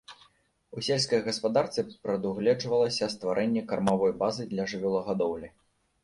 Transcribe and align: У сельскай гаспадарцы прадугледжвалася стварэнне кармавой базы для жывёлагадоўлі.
У 0.79 0.81
сельскай 0.85 1.19
гаспадарцы 1.25 1.83
прадугледжвалася 2.05 3.09
стварэнне 3.15 3.63
кармавой 3.73 4.15
базы 4.23 4.47
для 4.55 4.65
жывёлагадоўлі. 4.73 5.51